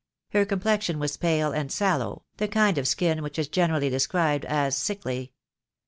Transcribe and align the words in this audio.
Her 0.31 0.45
complexion 0.47 0.97
was 0.97 1.15
pale 1.15 1.51
and 1.51 1.71
sallow, 1.71 2.23
the 2.37 2.47
kind 2.47 2.79
of 2.79 2.87
skin 2.87 3.21
which 3.21 3.37
is 3.37 3.47
generally 3.47 3.87
described 3.91 4.45
as 4.45 4.75
sickly. 4.75 5.31